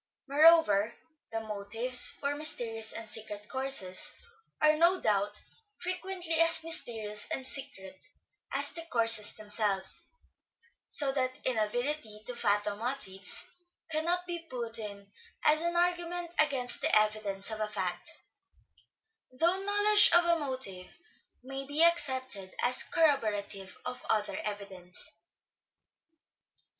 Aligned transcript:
Moreover, 0.27 0.95
the 1.31 1.41
motives 1.41 2.13
for 2.13 2.33
mysterious 2.33 2.91
and 2.91 3.07
secret 3.07 3.47
courses 3.47 4.15
are, 4.59 4.75
no 4.75 4.99
doubt, 4.99 5.39
frequently 5.79 6.39
as 6.39 6.63
mysterious 6.63 7.27
and 7.29 7.45
secret 7.47 8.03
as 8.51 8.71
the 8.71 8.81
courses 8.89 9.33
themselves, 9.35 10.07
so 10.87 11.11
that 11.11 11.35
inability 11.45 12.23
to 12.25 12.35
fathom 12.35 12.79
motives 12.79 13.51
cannot 13.91 14.25
be 14.25 14.39
put 14.39 14.79
in 14.79 15.05
as 15.45 15.61
an 15.61 15.75
argument 15.75 16.31
against 16.39 16.81
the 16.81 16.99
evidence 16.99 17.51
of 17.51 17.59
a 17.61 17.67
fact: 17.67 18.09
though 19.31 19.59
knowledge 19.63 20.09
of 20.13 20.25
a 20.25 20.39
motive 20.39 20.97
may 21.43 21.63
be 21.67 21.83
accepted 21.83 22.55
as 22.63 22.81
corroborative 22.85 23.77
of 23.85 24.03
other 24.09 24.39
evidence. 24.39 25.19